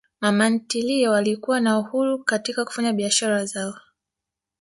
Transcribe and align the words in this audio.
Mama 0.21 0.49
ntilie 0.49 1.09
walikuwa 1.09 1.59
na 1.59 1.79
uhuru 1.79 2.23
katika 2.23 2.65
kufanya 2.65 2.93
biashara 2.93 3.45
zao 3.45 3.73